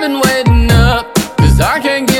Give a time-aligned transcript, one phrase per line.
[0.00, 2.17] I've been waiting up, cause I can't get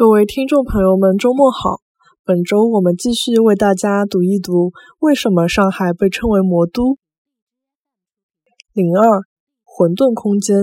[0.00, 1.82] 各位听众朋友们，周末好！
[2.24, 6.96] 本周我们继续为大家读一读为什么上海被称为魔都。
[8.72, 9.20] 零二，
[9.62, 10.56] 混沌空间。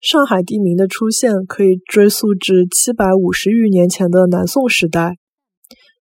[0.00, 5.18] 上海地名的出现可以追溯至七百五十余年前的南宋时代，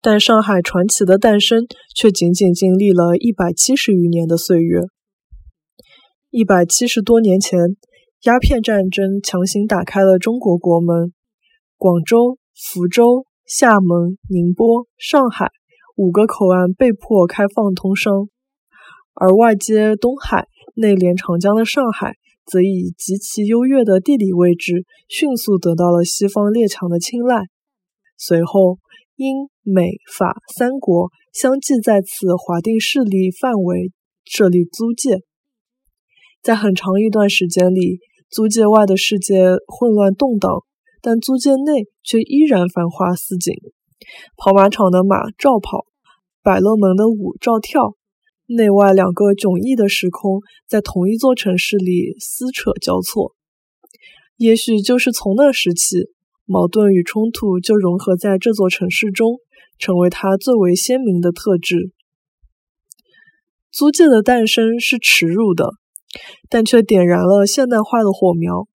[0.02, 4.80] 但上海传奇的诞生却仅仅经历了一百七十余年的岁月。
[6.30, 7.60] 一百七十多年前，
[8.22, 11.12] 鸦片战争强行打开了中国国门。
[11.78, 15.52] 广州、福州、厦门、宁波、上海
[15.96, 18.30] 五个口岸被迫开放通商，
[19.14, 22.16] 而外接东海、内连长江的上海，
[22.46, 27.44] 则以极其优越的地理位置，迅速得到了西方列强的青睐。
[28.18, 28.80] 随后，
[29.16, 33.92] 英、美、法三国相继在此划定势力范围，
[34.24, 35.20] 设立租界。
[36.42, 38.00] 在很长一段时间里，
[38.30, 40.64] 租界外的世界混乱动荡。
[41.06, 43.54] 但租界内却依然繁花似锦，
[44.38, 45.86] 跑马场的马照跑，
[46.42, 47.98] 百乐门的舞照跳，
[48.48, 53.36] 内外两个迥异的时空在同一座城市里撕扯交错。
[54.38, 56.08] 也许就是从那时起，
[56.46, 59.40] 矛盾与冲突就融合在这座城市中，
[59.78, 61.92] 成为它最为鲜明的特质。
[63.72, 65.72] 租界的诞生是耻辱的，
[66.50, 68.70] 但却点燃了现代化的火苗。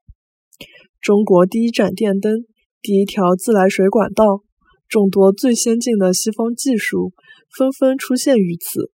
[1.01, 2.45] 中国第一盏电灯，
[2.83, 4.43] 第一条自来水管道，
[4.89, 7.13] 众多最先进的西方技术
[7.57, 8.91] 纷纷出现于此。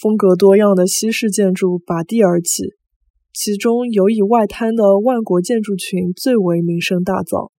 [0.00, 2.64] 风格多样的西式建筑拔地而起，
[3.34, 7.50] 其中有以外滩的万国建筑群最为名声大噪。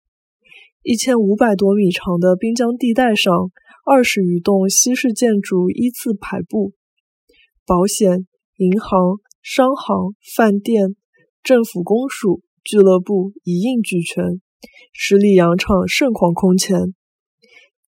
[0.83, 3.53] 一千五百多米长的滨江地带上，
[3.85, 6.73] 二十余栋西式建筑依次排布，
[7.67, 10.97] 保险、银行、商行、饭店、
[11.43, 12.43] 政府公署。
[12.65, 14.41] 俱乐部一应俱全，
[14.93, 16.95] 十里洋场盛况空前。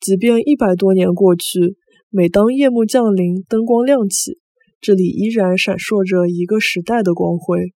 [0.00, 1.76] 即便一百多年过去，
[2.08, 4.38] 每当夜幕降临，灯光亮起，
[4.80, 7.72] 这里依然闪烁着一个时代的光辉。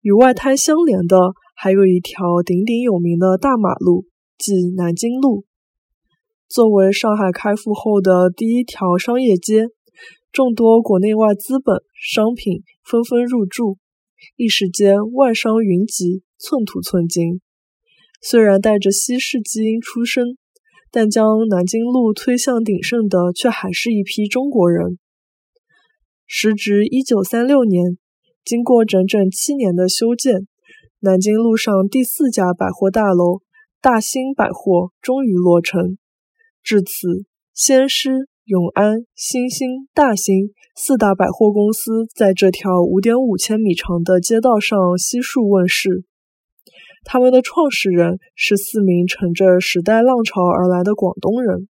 [0.00, 4.06] 与外滩相连的，还有一条鼎鼎有名的大马路，
[4.38, 5.44] 即南京路。
[6.48, 9.66] 作为上海开埠后的第一条商业街，
[10.32, 13.76] 众多国内外资本、商品纷纷入驻。
[14.36, 17.40] 一时间，万商云集，寸土寸金。
[18.20, 20.36] 虽然带着西式基因出生，
[20.90, 24.98] 但将南京路推向鼎盛的，却还是一批中国人。
[26.26, 27.96] 时值一九三六年，
[28.44, 30.48] 经过整整七年的修建，
[31.00, 33.40] 南京路上第四家百货大楼——
[33.80, 35.96] 大兴百货终于落成。
[36.62, 37.24] 至此，
[37.54, 38.28] 先师。
[38.48, 46.06] 永安、新兴、大兴四大百货公司在这条五点五千米长的街道上悉数问世。
[47.04, 51.68] 他们的创始人是四名乘着时代浪潮而来的广东人，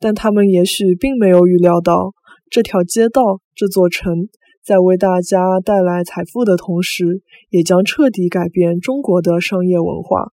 [0.00, 2.14] 但他们也许并没有预料到，
[2.48, 4.28] 这条街道、这座城
[4.64, 7.20] 在为大家带来财富的同时，
[7.50, 10.32] 也将彻底改变中国的商业文化。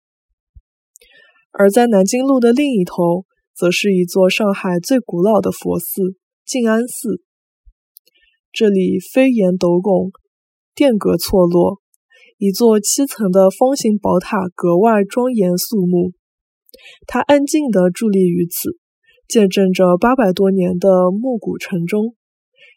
[1.51, 3.25] 而在南京路的另一头。
[3.57, 7.23] 则是一座上海最古老的佛寺——静安寺。
[8.53, 10.11] 这里飞檐斗拱，
[10.75, 11.81] 殿阁错落，
[12.37, 16.13] 一座七层的方形宝塔格外庄严肃穆。
[17.07, 18.77] 它安静地伫立于此，
[19.27, 22.15] 见证着八百多年的暮鼓晨钟。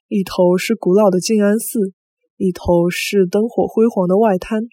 [0.07, 1.91] 一头是古老的静安寺，
[2.37, 4.63] 一头是灯火辉煌的外滩，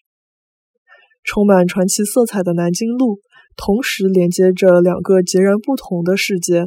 [1.27, 3.19] 充满传奇色彩的南京路。
[3.59, 6.65] 同时连接着两个截然不同的世界。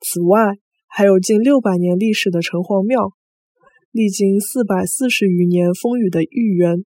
[0.00, 3.12] 此外，还有近六百年历史的城隍庙，
[3.90, 6.84] 历经四百四十余年风雨的豫园，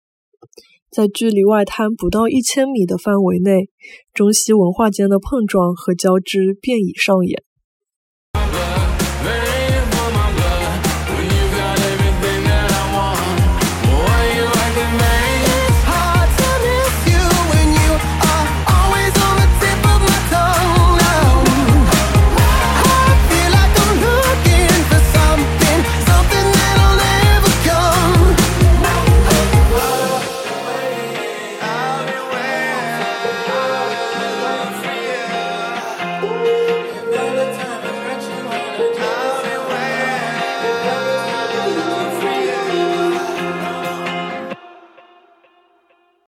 [0.91, 3.69] 在距离外滩不到一千米的范围内，
[4.13, 7.41] 中西文化间的碰撞和交织便已上演。